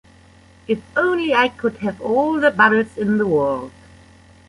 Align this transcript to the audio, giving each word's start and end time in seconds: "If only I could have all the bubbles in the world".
"If 0.67 0.81
only 0.97 1.31
I 1.35 1.47
could 1.47 1.77
have 1.77 2.01
all 2.01 2.39
the 2.39 2.49
bubbles 2.49 2.97
in 2.97 3.19
the 3.19 3.27
world". 3.27 3.71